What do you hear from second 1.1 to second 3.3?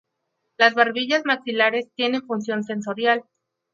maxilares tienen función sensorial.